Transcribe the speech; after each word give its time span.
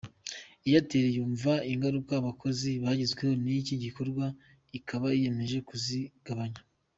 “Airtel 0.67 1.05
yumva 1.17 1.53
ingaruka 1.71 2.11
abakozi 2.21 2.71
bagizweho 2.83 3.33
n’iki 3.43 3.75
gikorwa, 3.83 4.25
ikaba 4.77 5.07
yiyemeje 5.15 5.57
kuzigabanya. 5.67 6.61